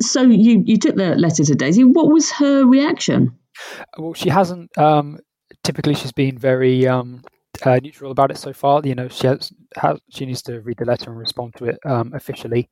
So 0.00 0.22
you, 0.22 0.62
you 0.64 0.78
took 0.78 0.96
the 0.96 1.16
letter 1.16 1.44
to 1.44 1.54
Daisy. 1.54 1.84
What 1.84 2.10
was 2.10 2.30
her 2.32 2.64
reaction? 2.64 3.36
Well, 3.98 4.14
she 4.14 4.28
hasn't. 4.28 4.76
Um, 4.78 5.18
typically, 5.62 5.94
she's 5.94 6.12
been 6.12 6.38
very 6.38 6.86
um, 6.86 7.22
uh, 7.64 7.78
neutral 7.82 8.12
about 8.12 8.30
it 8.30 8.38
so 8.38 8.52
far. 8.52 8.80
You 8.84 8.94
know, 8.94 9.08
she 9.08 9.26
has, 9.26 9.52
has, 9.76 9.98
she 10.10 10.26
needs 10.26 10.42
to 10.42 10.60
read 10.60 10.78
the 10.78 10.84
letter 10.84 11.10
and 11.10 11.18
respond 11.18 11.54
to 11.56 11.66
it 11.66 11.78
um, 11.84 12.12
officially. 12.14 12.68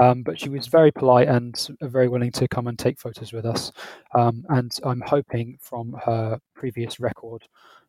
Um, 0.00 0.22
but 0.22 0.40
she 0.40 0.48
was 0.48 0.66
very 0.66 0.90
polite 0.90 1.28
and 1.28 1.68
very 1.82 2.08
willing 2.08 2.32
to 2.32 2.48
come 2.48 2.66
and 2.66 2.78
take 2.78 2.98
photos 2.98 3.32
with 3.32 3.46
us. 3.46 3.72
Um, 4.14 4.44
and 4.48 4.72
I'm 4.84 5.02
hoping 5.06 5.58
from 5.60 5.96
her 6.04 6.38
previous 6.54 7.00
record 7.00 7.46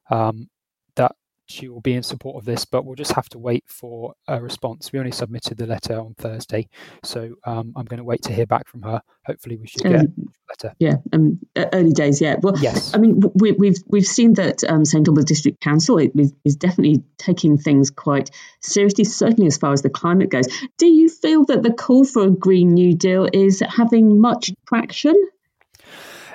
um, 0.10 0.50
that 0.96 1.16
she 1.48 1.68
will 1.68 1.82
be 1.82 1.94
in 1.94 2.04
support 2.04 2.38
of 2.38 2.46
this, 2.46 2.66
but 2.66 2.86
we'll 2.86 2.96
just 2.96 3.12
have 3.14 3.30
to 3.30 3.40
wait 3.40 3.64
for 3.68 4.14
a 4.28 4.42
response. 4.42 4.92
We 4.92 5.00
only 5.00 5.12
submitted 5.12 5.58
the 5.58 5.68
letter 5.68 6.00
on 6.00 6.16
Thursday, 6.16 6.70
so 7.04 7.36
um, 7.46 7.74
I'm 7.76 7.86
going 7.86 7.98
to 7.98 8.06
wait 8.06 8.22
to 8.24 8.34
hear 8.34 8.46
back 8.46 8.68
from 8.68 8.82
her. 8.84 9.02
Hopefully, 9.26 9.58
we 9.58 9.68
should 9.68 9.84
get 9.84 10.06
Yeah, 10.80 10.96
um, 11.14 11.40
early 11.56 11.92
days 11.92 12.22
yet. 12.22 12.42
Well, 12.42 12.58
yes. 12.60 12.94
I 12.94 12.98
mean, 12.98 13.22
we, 13.36 13.50
have 13.50 13.58
we've, 13.60 13.78
we've 13.88 14.06
seen 14.06 14.34
that 14.34 14.64
um, 14.66 14.86
St 14.86 15.08
Albans 15.08 15.26
District 15.26 15.60
Council 15.62 15.98
is, 15.98 16.34
is 16.46 16.56
definitely 16.56 17.04
taking 17.18 17.58
things 17.58 17.90
quite 17.90 18.32
seriously, 18.62 19.04
certainly 19.04 19.48
as 19.48 19.58
far 19.58 19.74
as 19.74 19.82
the 19.82 19.90
climate 19.90 20.30
goes. 20.30 20.48
Do 20.78 20.88
you 20.88 21.10
feel 21.10 21.46
that 21.46 21.64
the 21.64 21.74
call 21.74 22.06
for 22.06 22.24
a 22.26 22.32
Green 22.32 22.74
New 22.74 22.96
Deal 22.96 23.28
is 23.32 23.62
having 23.68 24.20
much 24.20 24.52
traction? 24.68 25.16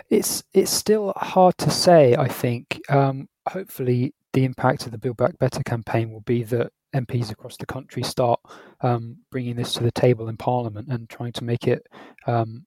It's 0.08 0.44
it's 0.54 0.70
still 0.70 1.12
hard 1.16 1.58
to 1.58 1.70
say. 1.70 2.14
I 2.14 2.28
think. 2.28 2.80
Um, 2.88 3.28
hopefully 3.48 4.12
the 4.32 4.44
impact 4.44 4.86
of 4.86 4.92
the 4.92 4.98
Build 4.98 5.16
Back 5.16 5.38
Better 5.38 5.62
campaign 5.62 6.12
will 6.12 6.20
be 6.20 6.42
that 6.44 6.70
MPs 6.94 7.30
across 7.30 7.56
the 7.56 7.66
country 7.66 8.02
start 8.02 8.40
um, 8.80 9.18
bringing 9.30 9.56
this 9.56 9.72
to 9.74 9.82
the 9.82 9.92
table 9.92 10.28
in 10.28 10.36
Parliament 10.36 10.88
and 10.88 11.08
trying 11.08 11.32
to 11.32 11.44
make 11.44 11.66
it, 11.66 11.86
um, 12.26 12.64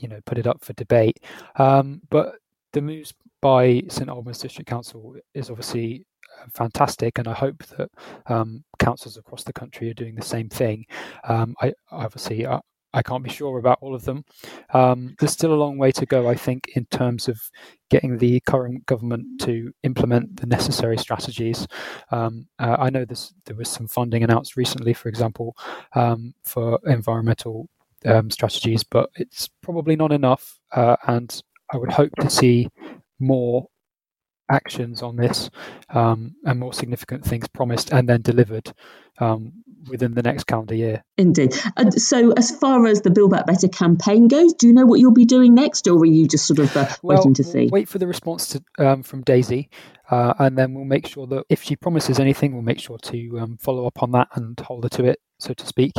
you 0.00 0.08
know, 0.08 0.20
put 0.26 0.38
it 0.38 0.46
up 0.46 0.64
for 0.64 0.72
debate. 0.74 1.20
Um, 1.56 2.00
but 2.10 2.36
the 2.72 2.82
moves 2.82 3.14
by 3.40 3.82
St 3.88 4.08
Albans 4.08 4.38
District 4.38 4.68
Council 4.68 5.16
is 5.34 5.50
obviously 5.50 6.04
uh, 6.40 6.46
fantastic, 6.52 7.18
and 7.18 7.28
I 7.28 7.34
hope 7.34 7.62
that 7.76 7.90
um, 8.26 8.64
councils 8.78 9.16
across 9.16 9.44
the 9.44 9.52
country 9.52 9.90
are 9.90 9.94
doing 9.94 10.14
the 10.14 10.22
same 10.22 10.48
thing. 10.48 10.84
Um, 11.24 11.54
I 11.60 11.72
obviously 11.90 12.46
uh, 12.46 12.60
I 12.92 13.02
can't 13.02 13.22
be 13.22 13.30
sure 13.30 13.58
about 13.58 13.78
all 13.80 13.94
of 13.94 14.04
them. 14.04 14.24
Um, 14.72 15.14
there's 15.18 15.32
still 15.32 15.52
a 15.52 15.54
long 15.54 15.78
way 15.78 15.92
to 15.92 16.06
go, 16.06 16.28
I 16.28 16.34
think, 16.34 16.72
in 16.74 16.86
terms 16.86 17.28
of 17.28 17.40
getting 17.88 18.18
the 18.18 18.40
current 18.40 18.84
government 18.86 19.40
to 19.42 19.72
implement 19.84 20.40
the 20.40 20.46
necessary 20.46 20.98
strategies. 20.98 21.68
Um, 22.10 22.48
uh, 22.58 22.76
I 22.78 22.90
know 22.90 23.04
this, 23.04 23.32
there 23.44 23.56
was 23.56 23.68
some 23.68 23.86
funding 23.86 24.24
announced 24.24 24.56
recently, 24.56 24.92
for 24.92 25.08
example, 25.08 25.56
um, 25.94 26.34
for 26.42 26.80
environmental 26.86 27.68
um, 28.06 28.30
strategies, 28.30 28.84
but 28.84 29.10
it's 29.14 29.48
probably 29.62 29.96
not 29.96 30.12
enough. 30.12 30.58
Uh, 30.74 30.96
and 31.06 31.42
I 31.72 31.76
would 31.76 31.92
hope 31.92 32.12
to 32.20 32.30
see 32.30 32.68
more 33.18 33.68
actions 34.50 35.02
on 35.02 35.16
this 35.16 35.50
um, 35.90 36.34
and 36.44 36.58
more 36.58 36.72
significant 36.72 37.24
things 37.24 37.48
promised 37.48 37.92
and 37.92 38.08
then 38.08 38.22
delivered 38.22 38.72
um, 39.18 39.52
within 39.88 40.14
the 40.14 40.22
next 40.22 40.44
calendar 40.44 40.74
year. 40.74 41.04
Indeed. 41.16 41.54
Uh, 41.76 41.90
so, 41.90 42.32
as 42.32 42.50
far 42.50 42.86
as 42.86 43.02
the 43.02 43.10
Build 43.10 43.30
Back 43.30 43.46
Better 43.46 43.68
campaign 43.68 44.28
goes, 44.28 44.54
do 44.54 44.66
you 44.66 44.74
know 44.74 44.86
what 44.86 45.00
you'll 45.00 45.12
be 45.12 45.24
doing 45.24 45.54
next, 45.54 45.86
or 45.88 45.98
are 45.98 46.06
you 46.06 46.26
just 46.26 46.46
sort 46.46 46.58
of 46.58 46.76
uh, 46.76 46.86
well, 47.02 47.18
waiting 47.18 47.34
to 47.34 47.44
see? 47.44 47.60
We'll 47.60 47.80
wait 47.80 47.88
for 47.88 47.98
the 47.98 48.06
response 48.06 48.48
to, 48.48 48.62
um, 48.78 49.02
from 49.02 49.22
Daisy, 49.22 49.70
uh, 50.10 50.34
and 50.38 50.56
then 50.56 50.74
we'll 50.74 50.84
make 50.84 51.06
sure 51.06 51.26
that 51.28 51.44
if 51.48 51.62
she 51.62 51.76
promises 51.76 52.18
anything, 52.18 52.52
we'll 52.52 52.62
make 52.62 52.80
sure 52.80 52.98
to 52.98 53.38
um, 53.38 53.56
follow 53.58 53.86
up 53.86 54.02
on 54.02 54.12
that 54.12 54.28
and 54.34 54.58
hold 54.60 54.84
her 54.84 54.90
to 54.90 55.04
it, 55.04 55.18
so 55.38 55.52
to 55.54 55.66
speak. 55.66 55.92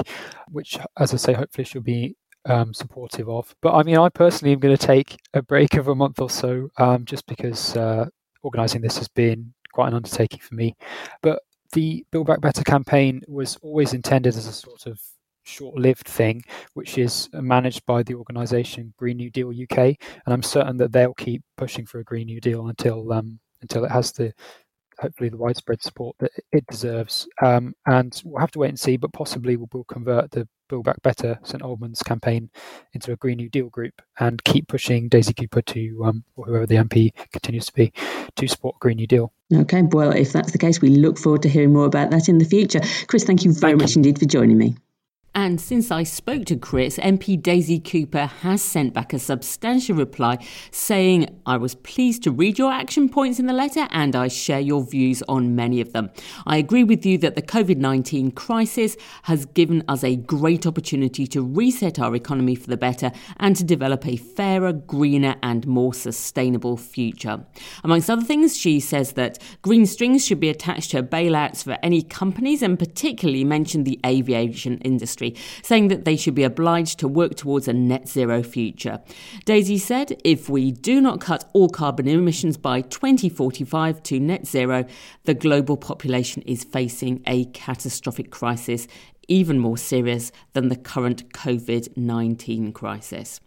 Which, 0.50 0.78
as 0.98 1.14
I 1.14 1.18
say, 1.18 1.34
hopefully 1.34 1.66
she'll 1.66 1.82
be 1.82 2.16
um, 2.46 2.74
supportive 2.74 3.30
of. 3.30 3.56
But 3.62 3.74
I 3.74 3.84
mean, 3.84 3.98
I 3.98 4.10
personally 4.10 4.54
am 4.54 4.60
going 4.60 4.76
to 4.76 4.88
take 4.88 5.18
a 5.34 5.42
break 5.42 5.76
of 5.76 5.88
a 5.88 5.96
month 5.96 6.20
or 6.20 6.30
so, 6.30 6.70
um, 6.78 7.06
just 7.06 7.26
because 7.28 7.76
uh, 7.76 8.08
organising 8.44 8.82
this 8.82 8.98
has 8.98 9.08
been 9.08 9.54
quite 9.74 9.90
an 9.90 9.94
undertaking 9.94 10.40
for 10.40 10.56
me. 10.56 10.76
But 11.22 11.42
the 11.74 12.06
Build 12.12 12.28
Back 12.28 12.42
Better 12.42 12.64
campaign 12.64 13.22
was 13.28 13.58
always 13.62 13.94
intended 13.94 14.36
as 14.36 14.48
a 14.48 14.54
sort 14.54 14.88
of 14.88 15.00
short-lived 15.44 16.08
thing, 16.08 16.44
which 16.74 16.98
is 16.98 17.30
managed 17.34 17.86
by 17.86 18.04
the 18.04 18.16
organisation 18.16 18.94
Green 18.98 19.18
New 19.18 19.30
Deal 19.30 19.50
UK, 19.50 19.78
and 19.78 19.98
I'm 20.28 20.44
certain 20.44 20.78
that 20.78 20.92
they'll 20.92 21.14
keep 21.14 21.42
pushing 21.58 21.86
for 21.86 22.00
a 22.00 22.04
Green 22.04 22.28
New 22.28 22.42
Deal 22.42 22.68
until 22.68 23.12
um, 23.14 23.40
until 23.62 23.86
it 23.86 23.92
has 23.92 24.12
the 24.12 24.34
hopefully 25.00 25.30
the 25.30 25.38
widespread 25.38 25.82
support 25.82 26.16
that 26.20 26.32
it 26.52 26.66
deserves. 26.68 27.28
Um, 27.42 27.74
and 27.88 28.22
we'll 28.24 28.40
have 28.40 28.52
to 28.52 28.60
wait 28.60 28.70
and 28.70 28.80
see, 28.80 28.98
but 28.98 29.12
possibly 29.14 29.58
we'll, 29.58 29.70
we'll 29.74 29.84
convert 29.86 30.30
the 30.30 30.48
Build 30.72 30.86
Back 30.86 31.02
Better 31.04 31.38
St 31.44 31.62
Albans 31.62 32.02
campaign 32.02 32.50
into 32.94 33.12
a 33.12 33.18
Green 33.18 33.38
New 33.38 33.50
Deal 33.50 33.70
group 33.70 34.02
and 34.18 34.42
keep 34.44 34.70
pushing 34.70 35.10
Daisy 35.10 35.34
Cooper 35.34 35.62
to, 35.62 36.06
um, 36.06 36.24
or 36.38 36.46
whoever 36.46 36.66
the 36.66 36.76
MP 36.76 37.12
continues 37.34 37.66
to 37.66 37.74
be, 37.74 37.92
to 38.38 38.48
support 38.48 38.80
Green 38.80 38.96
New 38.96 39.06
Deal. 39.06 39.34
Okay, 39.54 39.82
well, 39.82 40.12
if 40.12 40.32
that's 40.32 40.54
the 40.54 40.58
case, 40.58 40.80
we 40.80 40.88
look 40.88 41.18
forward 41.18 41.42
to 41.42 41.50
hearing 41.50 41.74
more 41.74 41.86
about 41.86 42.12
that 42.12 42.30
in 42.30 42.38
the 42.38 42.46
future. 42.46 42.80
Chris, 43.08 43.26
thank 43.26 43.44
you 43.44 43.52
very 43.52 43.74
thank 43.74 43.82
much 43.82 43.96
you. 43.96 44.00
indeed 44.00 44.18
for 44.18 44.26
joining 44.26 44.58
me. 44.58 44.78
And 45.34 45.62
since 45.62 45.92
I 45.92 46.04
spoke 46.04 46.44
to 46.46 46.58
Chris, 46.58 46.98
MP 46.98 47.42
Daisy 47.42 47.80
Cooper 47.80 48.26
has 48.26 48.62
sent 48.62 48.94
back 48.94 49.14
a 49.14 49.20
substantial 49.20 49.96
reply 49.96 50.46
saying, 50.72 51.40
I 51.46 51.56
was 51.56 51.74
pleased 51.74 52.24
to 52.24 52.32
read 52.32 52.60
your 52.60 52.70
action 52.70 53.08
points 53.08 53.40
in 53.40 53.46
the 53.46 53.54
letter 53.54 53.88
and 53.92 54.14
I 54.14 54.28
share 54.28 54.60
your 54.60 54.84
views 54.84 55.24
on 55.30 55.56
many 55.56 55.80
of 55.80 55.94
them. 55.94 56.10
I 56.46 56.58
agree 56.58 56.84
with 56.84 57.06
you 57.06 57.18
that 57.20 57.36
the 57.36 57.42
COVID 57.42 57.78
19 57.78 58.32
crisis 58.32 58.98
has 59.24 59.46
given 59.46 59.86
us 59.88 60.04
a 60.04 60.18
great 60.18 60.68
opportunity 60.68 61.26
to 61.28 61.42
reset 61.42 61.98
our 61.98 62.14
economy 62.14 62.56
for 62.56 62.68
the 62.68 62.76
better 62.76 63.14
and 63.38 63.56
to 63.56 63.64
develop 63.64 64.06
a 64.06 64.18
fairer, 64.18 64.74
greener, 64.74 65.38
and 65.42 65.66
more 65.66 65.94
sustainable 65.94 66.76
future. 66.76 67.46
Amongst 67.86 68.10
other 68.10 68.26
things, 68.26 68.58
she 68.58 68.82
says 68.82 69.14
that 69.14 69.40
green 69.62 69.86
strings 69.86 70.26
should 70.26 70.42
be 70.42 70.50
attached 70.50 70.92
to 70.92 71.02
bailouts 71.04 71.64
for 71.64 71.78
any 71.82 72.02
companies 72.02 72.62
and 72.62 72.78
particularly 72.78 73.46
mentioned 73.46 73.86
the 73.86 74.00
aviation 74.06 74.78
industry 74.80 75.21
industry, 75.22 75.44
saying 75.64 75.88
that 75.90 76.06
they 76.06 76.18
should 76.18 76.36
be 76.36 76.44
obliged 76.44 77.00
to 77.00 77.08
work 77.08 77.36
towards 77.36 77.68
a 77.68 77.74
net 77.74 78.08
zero 78.08 78.44
future. 78.44 79.02
Daisy 79.46 79.78
said 79.78 80.20
if 80.24 80.50
we 80.50 80.72
do 80.72 81.02
not 81.02 81.22
cut 81.22 81.50
all 81.54 81.70
carbon 81.70 82.08
emissions 82.08 82.58
by 82.58 82.82
2045 82.82 84.04
to 84.04 84.20
net 84.20 84.48
zero, 84.48 84.86
the 85.26 85.34
global 85.34 85.78
population 85.78 86.42
is 86.44 86.64
facing 86.64 87.22
a 87.28 87.46
catastrophic 87.46 88.32
crisis, 88.32 88.88
even 89.28 89.60
more 89.60 89.78
serious 89.78 90.32
than 90.54 90.70
the 90.70 90.76
current 90.76 91.32
COVID 91.34 91.96
19 91.96 92.74
crisis. 92.74 93.40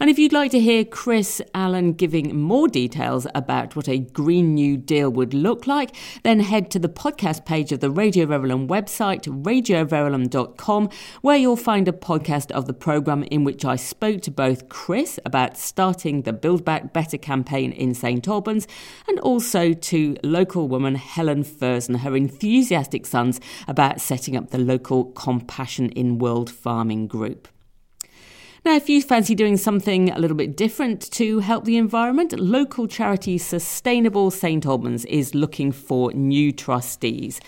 And 0.00 0.08
if 0.08 0.16
you'd 0.16 0.32
like 0.32 0.52
to 0.52 0.60
hear 0.60 0.84
Chris 0.84 1.42
Allen 1.54 1.92
giving 1.92 2.40
more 2.40 2.68
details 2.68 3.26
about 3.34 3.74
what 3.74 3.88
a 3.88 3.98
Green 3.98 4.54
New 4.54 4.76
Deal 4.76 5.10
would 5.10 5.34
look 5.34 5.66
like, 5.66 5.96
then 6.22 6.38
head 6.38 6.70
to 6.70 6.78
the 6.78 6.88
podcast 6.88 7.44
page 7.44 7.72
of 7.72 7.80
the 7.80 7.90
Radio 7.90 8.26
Verulam 8.26 8.68
website, 8.68 9.22
radioverulam.com, 9.22 10.88
where 11.22 11.36
you'll 11.36 11.56
find 11.56 11.88
a 11.88 11.92
podcast 11.92 12.52
of 12.52 12.66
the 12.66 12.72
programme 12.72 13.24
in 13.24 13.42
which 13.42 13.64
I 13.64 13.74
spoke 13.74 14.22
to 14.22 14.30
both 14.30 14.68
Chris 14.68 15.18
about 15.26 15.56
starting 15.56 16.22
the 16.22 16.32
Build 16.32 16.64
Back 16.64 16.92
Better 16.92 17.18
campaign 17.18 17.72
in 17.72 17.92
St 17.92 18.28
Albans 18.28 18.68
and 19.08 19.18
also 19.18 19.72
to 19.72 20.16
local 20.22 20.68
woman 20.68 20.94
Helen 20.94 21.42
Furs 21.42 21.88
and 21.88 21.98
her 21.98 22.16
enthusiastic 22.16 23.04
sons 23.04 23.40
about 23.66 24.00
setting 24.00 24.36
up 24.36 24.50
the 24.50 24.58
local 24.58 25.06
Compassion 25.06 25.88
in 25.90 26.18
World 26.18 26.50
Farming 26.50 27.08
group. 27.08 27.48
Now, 28.64 28.74
if 28.74 28.88
you 28.88 29.00
fancy 29.02 29.36
doing 29.36 29.56
something 29.56 30.10
a 30.10 30.18
little 30.18 30.36
bit 30.36 30.56
different 30.56 31.00
to 31.12 31.38
help 31.38 31.64
the 31.64 31.76
environment, 31.76 32.38
local 32.38 32.88
charity 32.88 33.38
Sustainable 33.38 34.32
St 34.32 34.66
Albans 34.66 35.04
is 35.04 35.32
looking 35.32 35.70
for 35.70 36.12
new 36.12 36.50
trustees. 36.50 37.40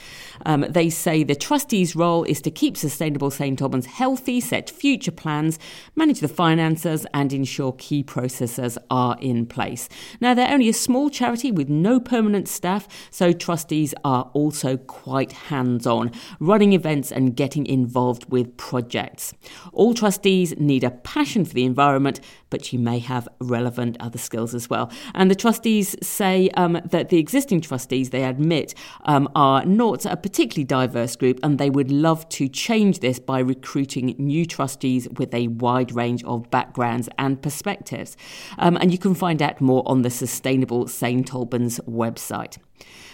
Um, 0.47 0.65
they 0.69 0.89
say 0.89 1.25
the 1.25 1.35
trustees' 1.35 1.97
role 1.97 2.23
is 2.25 2.41
to 2.43 2.51
keep 2.51 2.77
Sustainable 2.77 3.31
St 3.31 3.61
Albans 3.61 3.87
healthy, 3.87 4.41
set 4.41 4.71
future 4.71 5.11
plans, 5.11 5.59
manage 5.97 6.21
the 6.21 6.29
finances, 6.29 7.05
and 7.13 7.33
ensure 7.33 7.73
key 7.73 8.05
processes 8.05 8.79
are 8.89 9.17
in 9.21 9.47
place. 9.47 9.89
Now, 10.21 10.35
they're 10.35 10.53
only 10.53 10.69
a 10.69 10.73
small 10.73 11.11
charity 11.11 11.51
with 11.51 11.69
no 11.69 11.99
permanent 11.99 12.47
staff, 12.47 12.87
so 13.11 13.33
trustees 13.33 13.95
are 14.05 14.31
also 14.33 14.77
quite 14.77 15.33
hands 15.33 15.89
on, 15.89 16.13
running 16.39 16.73
events 16.73 17.11
and 17.11 17.35
getting 17.35 17.67
involved 17.67 18.31
with 18.31 18.57
projects. 18.57 19.35
All 19.73 19.93
trustees 19.93 20.57
need 20.57 20.85
a 20.85 21.00
passion 21.05 21.45
for 21.45 21.55
the 21.55 21.65
environment, 21.65 22.21
but 22.51 22.73
you 22.73 22.79
may 22.79 22.99
have 22.99 23.29
relevant 23.41 23.97
other 24.01 24.19
skills 24.19 24.55
as 24.55 24.69
well. 24.69 24.91
And 25.15 25.31
the 25.31 25.35
trustees 25.35 25.97
say 26.03 26.51
um, 26.51 26.81
that 26.85 27.09
the 27.09 27.19
existing 27.19 27.61
trustees, 27.61 28.11
they 28.11 28.25
admit, 28.25 28.75
um, 29.05 29.29
are 29.35 29.65
not 29.65 30.05
a 30.07 30.17
particularly 30.17 30.65
diverse 30.65 31.17
group, 31.17 31.39
and 31.43 31.59
they 31.59 31.71
would 31.71 31.91
love 31.91 32.29
to 32.31 32.49
change 32.49 33.01
this 33.01 33.19
by 33.19 33.39
recruiting 33.39 34.15
new 34.19 34.45
trustees 34.45 35.09
with 35.19 35.33
a 35.35 35.49
wide 35.49 35.95
range 35.95 36.25
of 36.25 36.51
backgrounds 36.51 37.09
and 37.19 37.43
perspectives. 37.43 38.17
Um, 38.59 38.77
and 38.81 38.93
you 38.93 38.99
can 38.99 39.15
find 39.15 39.43
out 39.43 39.61
more 39.61 39.83
on 39.87 40.03
the 40.03 40.11
Sustainable 40.11 40.89
St 40.89 41.33
Albans 41.33 41.81
website. 41.89 42.59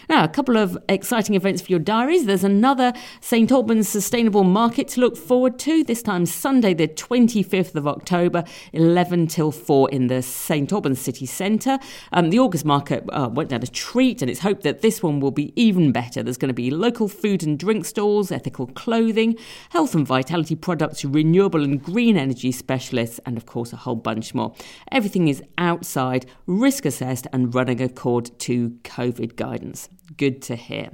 Now, 0.09 0.23
a 0.23 0.29
couple 0.29 0.57
of 0.57 0.79
exciting 0.89 1.35
events 1.35 1.61
for 1.61 1.73
your 1.73 1.81
diaries. 1.81 2.27
There's 2.27 2.45
another 2.45 2.93
St 3.21 3.51
Albans 3.51 3.89
Sustainable 3.89 4.45
Market 4.45 4.87
to 4.89 5.01
look 5.01 5.17
forward 5.17 5.59
to, 5.61 5.83
this 5.83 6.01
time 6.01 6.27
Sunday, 6.27 6.75
the 6.75 6.87
25th 6.87 7.75
of 7.75 7.89
October, 7.89 8.45
11 8.73 9.27
till 9.27 9.51
4 9.51 9.91
in 9.91 10.07
the 10.07 10.23
St 10.23 10.73
Albans 10.73 11.01
City 11.01 11.27
Centre. 11.27 11.81
Um, 12.13 12.31
the 12.31 12.39
August 12.39 12.65
market 12.65 13.03
uh, 13.11 13.29
went 13.33 13.51
down 13.51 13.65
a 13.65 13.67
treat, 13.67 14.23
and 14.23 14.31
it's 14.31 14.41
hoped 14.41 14.63
that 14.63 14.81
this 14.81 15.03
one 15.03 15.19
will 15.19 15.33
be 15.33 15.53
even 15.61 15.91
better. 15.91 16.23
There's 16.23 16.37
going 16.37 16.51
to 16.51 16.55
be 16.55 16.71
local 16.71 17.09
food 17.09 17.43
and 17.43 17.59
drink 17.59 17.85
stalls, 17.85 18.31
ethical 18.31 18.69
clothing, 18.69 19.37
health 19.71 19.93
and 19.97 20.07
vitality 20.07 20.55
products, 20.55 21.05
renewable 21.05 21.65
and 21.65 21.83
green 21.83 22.17
energy 22.17 22.53
specialists, 22.53 23.19
and 23.27 23.37
of 23.37 23.47
course, 23.47 23.73
a 23.73 23.77
whole 23.77 23.97
bunch 23.97 24.35
more. 24.35 24.55
Everything 24.93 25.27
is 25.27 25.43
outside, 25.59 26.27
risk 26.47 26.85
assessed, 26.85 27.27
and 27.33 27.53
running 27.53 27.81
according 27.81 28.37
to 28.37 28.71
COVID 28.85 29.35
guidance. 29.35 29.89
Good 30.17 30.43
to 30.43 30.57
hear. 30.57 30.91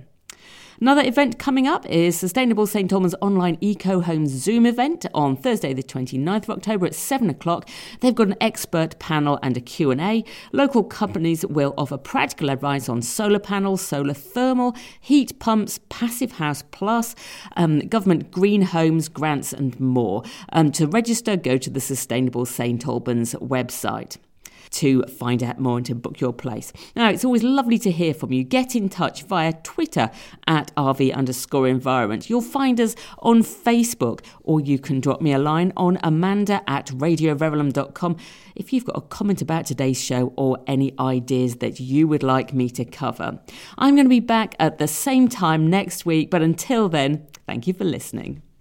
Another 0.81 1.03
event 1.05 1.39
coming 1.39 1.69
up 1.69 1.87
is 1.87 2.17
Sustainable 2.17 2.67
St 2.67 2.93
Albans 2.93 3.15
Online 3.21 3.57
Eco 3.61 4.01
Home 4.01 4.27
Zoom 4.27 4.67
event 4.67 5.07
on 5.15 5.37
Thursday 5.37 5.73
the 5.73 5.83
29th 5.83 6.43
of 6.45 6.51
October 6.51 6.87
at 6.87 6.95
7 6.97 7.31
o'clock. 7.31 7.69
They've 8.01 8.15
got 8.15 8.27
an 8.27 8.37
expert 8.41 8.99
panel 8.99 9.39
and 9.45 9.57
a 9.57 9.61
Q&A. 9.61 10.25
Local 10.51 10.83
companies 10.83 11.47
will 11.47 11.73
offer 11.79 11.97
practical 11.97 12.51
advice 12.51 12.89
on 12.89 13.01
solar 13.01 13.39
panels, 13.39 13.81
solar 13.81 14.15
thermal, 14.15 14.75
heat 15.01 15.39
pumps, 15.39 15.79
Passive 15.89 16.33
House 16.33 16.65
Plus, 16.73 17.15
um, 17.57 17.81
government 17.87 18.33
green 18.33 18.63
homes, 18.63 19.09
grants 19.09 19.53
and 19.53 19.79
more. 19.79 20.25
Um, 20.53 20.73
to 20.73 20.89
register, 20.89 21.37
go 21.37 21.59
to 21.59 21.71
the 21.71 21.81
Sustainable 21.81 22.45
St 22.45 22.85
Albans 22.89 23.35
website 23.35 24.17
to 24.73 25.03
find 25.05 25.43
out 25.43 25.59
more 25.59 25.77
and 25.77 25.87
to 25.87 25.95
book 25.95 26.21
your 26.21 26.33
place. 26.33 26.73
Now, 26.97 27.11
it's 27.11 27.25
always 27.25 27.43
lovely 27.43 27.79
to 27.79 27.91
hear 27.91 28.15
from 28.15 28.33
you. 28.33 28.45
Get 28.45 28.75
in 28.75 28.89
touch 28.89 29.23
via 29.25 29.53
Twitter 29.63 30.11
at 30.47 30.75
RV 30.75 31.15
underscore 31.15 31.69
environment. 31.69 32.29
You'll 32.29 32.41
find 32.41 32.81
us 32.81 32.97
on 33.19 33.43
Facebook, 33.43 34.21
or 34.43 34.61
you 34.61 34.79
can 34.79 35.01
drop 35.01 35.21
me 35.21 35.33
a 35.33 35.39
line 35.39 35.73
on 35.77 35.99
amanda 36.03 36.63
at 36.67 36.87
radioverulam.com 36.87 38.17
if 38.55 38.73
you've 38.73 38.85
got 38.85 38.97
a 38.97 39.01
comment 39.01 39.41
about 39.41 39.67
today's 39.67 40.03
show 40.03 40.33
or 40.37 40.59
any 40.67 40.93
ideas 40.99 41.57
that 41.57 41.81
you 41.81 42.07
would 42.09 42.23
like 42.23 42.53
me 42.53 42.69
to 42.71 42.85
cover. 42.85 43.39
I'm 43.79 43.95
going 43.95 44.07
to 44.07 44.11
be 44.11 44.21
back 44.21 44.55
at 44.59 44.79
the 44.79 44.89
same 44.89 45.29
time 45.29 45.69
next 45.69 46.05
week, 46.05 46.31
but 46.31 46.43
until 46.43 46.89
then, 46.89 47.27
thank 47.47 47.67
you 47.67 47.73
for 47.73 47.85
listening. 47.85 48.43